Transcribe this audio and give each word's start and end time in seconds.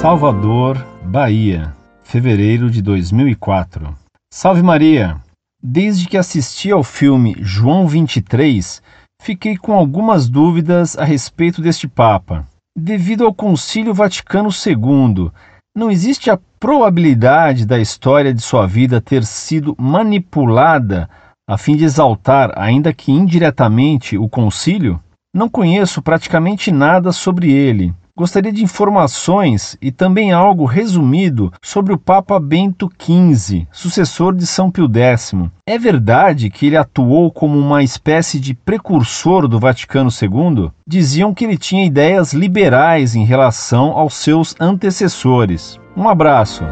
Salvador, 0.00 0.76
Bahia, 1.06 1.74
fevereiro 2.04 2.70
de 2.70 2.80
2004. 2.80 3.96
Salve 4.32 4.62
Maria! 4.62 5.16
Desde 5.60 6.06
que 6.06 6.16
assisti 6.16 6.70
ao 6.70 6.84
filme 6.84 7.34
João 7.40 7.88
23, 7.88 8.80
fiquei 9.20 9.56
com 9.56 9.72
algumas 9.74 10.28
dúvidas 10.28 10.96
a 10.96 11.02
respeito 11.02 11.60
deste 11.60 11.88
Papa. 11.88 12.46
Devido 12.78 13.24
ao 13.24 13.34
Concílio 13.34 13.92
Vaticano 13.92 14.50
II, 14.50 15.32
não 15.76 15.90
existe 15.90 16.30
a 16.30 16.38
probabilidade 16.60 17.66
da 17.66 17.80
história 17.80 18.32
de 18.32 18.40
sua 18.40 18.68
vida 18.68 19.00
ter 19.00 19.24
sido 19.24 19.74
manipulada 19.76 21.10
a 21.44 21.58
fim 21.58 21.74
de 21.74 21.82
exaltar, 21.82 22.52
ainda 22.56 22.94
que 22.94 23.10
indiretamente, 23.10 24.16
o 24.16 24.28
concílio? 24.28 25.02
Não 25.34 25.48
conheço 25.48 26.00
praticamente 26.00 26.70
nada 26.70 27.10
sobre 27.10 27.50
ele. 27.50 27.92
Gostaria 28.18 28.52
de 28.52 28.64
informações 28.64 29.78
e 29.80 29.92
também 29.92 30.32
algo 30.32 30.64
resumido 30.64 31.52
sobre 31.62 31.92
o 31.92 31.96
Papa 31.96 32.40
Bento 32.40 32.90
XV, 33.00 33.68
sucessor 33.70 34.34
de 34.34 34.44
São 34.44 34.72
Pio 34.72 34.90
X. 34.92 35.34
É 35.64 35.78
verdade 35.78 36.50
que 36.50 36.66
ele 36.66 36.76
atuou 36.76 37.30
como 37.30 37.56
uma 37.56 37.80
espécie 37.80 38.40
de 38.40 38.54
precursor 38.54 39.46
do 39.46 39.60
Vaticano 39.60 40.10
II? 40.10 40.72
Diziam 40.84 41.32
que 41.32 41.44
ele 41.44 41.56
tinha 41.56 41.86
ideias 41.86 42.32
liberais 42.32 43.14
em 43.14 43.24
relação 43.24 43.92
aos 43.92 44.14
seus 44.14 44.52
antecessores. 44.58 45.78
Um 45.96 46.08
abraço. 46.08 46.64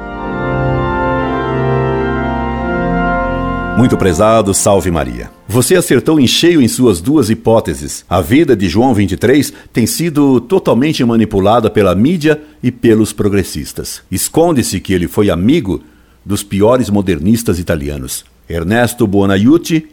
Muito 3.77 3.95
prezado, 3.95 4.55
salve 4.55 4.91
Maria. 4.91 5.31
Você 5.47 5.77
acertou 5.77 6.19
em 6.19 6.27
cheio 6.27 6.63
em 6.63 6.67
suas 6.67 6.99
duas 6.99 7.29
hipóteses. 7.29 8.07
A 8.09 8.23
vida 8.23 8.57
de 8.57 8.71
João 8.71 8.95
23 8.95 9.53
tem 9.71 9.87
sido 9.87 10.41
totalmente 10.41 11.05
manipulada 11.05 11.69
pela 11.69 11.95
mídia 11.95 12.41
e 12.63 12.73
pelos 12.73 13.13
progressistas. 13.13 14.01
Esconde-se 14.11 14.81
que 14.81 14.95
ele 14.95 15.07
foi 15.07 15.29
amigo 15.29 15.83
dos 16.25 16.43
piores 16.43 16.89
modernistas 16.89 17.59
italianos, 17.59 18.25
Ernesto 18.49 19.07
Buonaiuti 19.07 19.87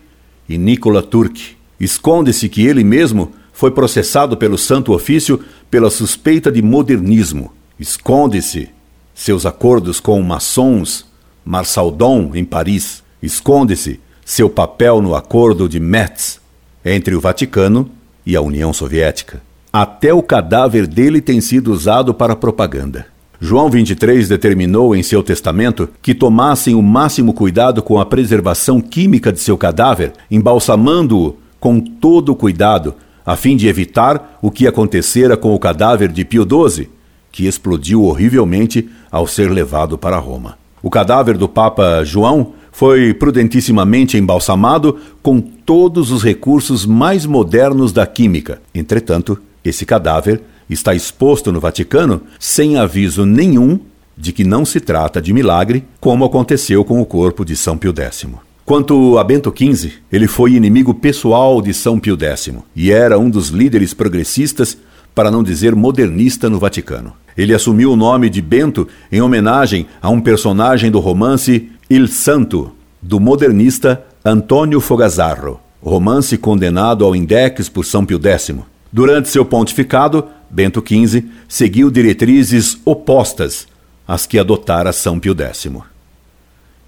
e 0.47 0.57
Nicola 0.57 1.03
Turchi. 1.03 1.57
Esconde-se 1.77 2.47
que 2.47 2.65
ele 2.65 2.85
mesmo 2.85 3.33
foi 3.51 3.71
processado 3.71 4.37
pelo 4.37 4.57
Santo 4.57 4.93
Ofício 4.93 5.41
pela 5.69 5.89
suspeita 5.89 6.49
de 6.49 6.61
modernismo. 6.61 7.51
Esconde-se 7.77 8.69
seus 9.13 9.45
acordos 9.45 9.99
com 9.99 10.21
maçons, 10.21 11.05
Marsaldon 11.43 12.31
em 12.33 12.45
Paris 12.45 13.02
esconde-se 13.23 14.01
seu 14.25 14.49
papel 14.49 15.01
no 15.01 15.15
Acordo 15.15 15.69
de 15.69 15.79
Metz 15.79 16.41
entre 16.83 17.15
o 17.15 17.21
Vaticano 17.21 17.89
e 18.25 18.35
a 18.35 18.41
União 18.41 18.73
Soviética. 18.73 19.41
Até 19.71 20.13
o 20.13 20.21
cadáver 20.21 20.85
dele 20.85 21.21
tem 21.21 21.39
sido 21.39 21.71
usado 21.71 22.13
para 22.13 22.35
propaganda. 22.35 23.07
João 23.39 23.69
23 23.69 24.27
determinou 24.27 24.95
em 24.95 25.01
seu 25.01 25.23
testamento 25.23 25.89
que 26.01 26.13
tomassem 26.13 26.75
o 26.75 26.81
máximo 26.81 27.33
cuidado 27.33 27.81
com 27.81 27.99
a 27.99 28.05
preservação 28.05 28.79
química 28.79 29.31
de 29.31 29.39
seu 29.39 29.57
cadáver, 29.57 30.13
embalsamando-o 30.29 31.37
com 31.59 31.79
todo 31.79 32.35
cuidado, 32.35 32.93
a 33.25 33.37
fim 33.37 33.55
de 33.55 33.69
evitar 33.69 34.37
o 34.41 34.51
que 34.51 34.67
acontecera 34.67 35.37
com 35.37 35.55
o 35.55 35.59
cadáver 35.59 36.09
de 36.09 36.25
Pio 36.25 36.43
XII, 36.43 36.89
que 37.31 37.47
explodiu 37.47 38.03
horrivelmente 38.03 38.89
ao 39.09 39.25
ser 39.25 39.49
levado 39.49 39.97
para 39.97 40.17
Roma. 40.17 40.57
O 40.81 40.89
cadáver 40.89 41.37
do 41.37 41.47
Papa 41.47 42.03
João 42.03 42.53
foi 42.73 43.13
prudentissimamente 43.13 44.17
embalsamado 44.17 44.97
com 45.21 45.39
todos 45.39 46.11
os 46.11 46.23
recursos 46.23 46.85
mais 46.85 47.25
modernos 47.25 47.93
da 47.93 48.05
química. 48.05 48.61
Entretanto, 48.75 49.39
esse 49.63 49.85
cadáver 49.85 50.41
está 50.69 50.93
exposto 50.93 51.51
no 51.51 51.59
Vaticano 51.59 52.23
sem 52.39 52.77
aviso 52.77 53.25
nenhum 53.25 53.79
de 54.17 54.31
que 54.31 54.43
não 54.43 54.65
se 54.65 54.79
trata 54.79 55.21
de 55.21 55.31
milagre, 55.31 55.85
como 55.99 56.25
aconteceu 56.25 56.83
com 56.83 56.99
o 56.99 57.05
corpo 57.05 57.45
de 57.45 57.55
São 57.55 57.77
Pio 57.77 57.93
X. 57.95 58.25
Quanto 58.65 59.17
a 59.17 59.23
Bento 59.23 59.53
XV, 59.55 59.91
ele 60.11 60.27
foi 60.27 60.53
inimigo 60.53 60.93
pessoal 60.93 61.61
de 61.61 61.73
São 61.73 61.99
Pio 61.99 62.17
X 62.19 62.51
e 62.75 62.91
era 62.91 63.19
um 63.19 63.29
dos 63.29 63.49
líderes 63.49 63.93
progressistas, 63.93 64.77
para 65.13 65.29
não 65.29 65.43
dizer 65.43 65.75
modernista, 65.75 66.49
no 66.49 66.57
Vaticano. 66.57 67.13
Ele 67.37 67.53
assumiu 67.53 67.91
o 67.91 67.95
nome 67.95 68.29
de 68.29 68.41
Bento 68.41 68.87
em 69.11 69.21
homenagem 69.21 69.85
a 70.01 70.09
um 70.09 70.21
personagem 70.21 70.89
do 70.89 70.99
romance 70.99 71.69
Il 71.95 72.09
Santo, 72.09 72.71
do 72.99 73.19
modernista 73.19 74.03
Antônio 74.25 74.81
Fogazarro, 74.81 75.59
romance 75.79 76.35
condenado 76.39 77.05
ao 77.05 77.15
index 77.15 77.69
por 77.69 77.85
São 77.85 78.03
Pio 78.03 78.19
X. 78.19 78.51
Durante 78.91 79.29
seu 79.29 79.45
pontificado, 79.45 80.27
Bento 80.49 80.83
XV 80.83 81.23
seguiu 81.47 81.91
diretrizes 81.91 82.79
opostas 82.83 83.67
às 84.07 84.25
que 84.25 84.39
adotara 84.39 84.91
São 84.91 85.19
Pio 85.19 85.39
X. 85.39 85.67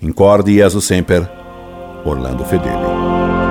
Incorde 0.01 0.55
Jesus 0.55 0.85
Semper, 0.85 1.29
Orlando 2.03 2.43
Fedeli. 2.43 3.44